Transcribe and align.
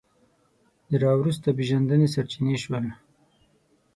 د 0.89 0.91
راوروسته 1.03 1.47
پېژندنې 1.57 2.07
سرچینې 2.13 2.57
شول 2.63 2.85